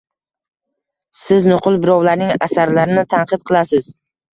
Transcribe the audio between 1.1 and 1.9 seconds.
Siz nuqul